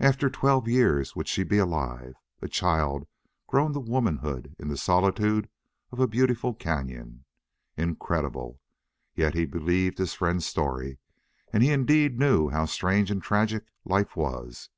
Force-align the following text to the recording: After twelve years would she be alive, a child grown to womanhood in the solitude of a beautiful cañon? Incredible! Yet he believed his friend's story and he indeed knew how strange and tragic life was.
After 0.00 0.30
twelve 0.30 0.66
years 0.66 1.14
would 1.14 1.28
she 1.28 1.44
be 1.44 1.58
alive, 1.58 2.14
a 2.40 2.48
child 2.48 3.06
grown 3.46 3.74
to 3.74 3.80
womanhood 3.80 4.56
in 4.58 4.68
the 4.68 4.78
solitude 4.78 5.50
of 5.92 6.00
a 6.00 6.06
beautiful 6.08 6.54
cañon? 6.54 7.24
Incredible! 7.76 8.62
Yet 9.14 9.34
he 9.34 9.44
believed 9.44 9.98
his 9.98 10.14
friend's 10.14 10.46
story 10.46 10.98
and 11.52 11.62
he 11.62 11.70
indeed 11.70 12.18
knew 12.18 12.48
how 12.48 12.64
strange 12.64 13.10
and 13.10 13.22
tragic 13.22 13.66
life 13.84 14.16
was. 14.16 14.70